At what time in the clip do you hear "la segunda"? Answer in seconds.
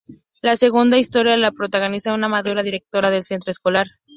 0.41-0.97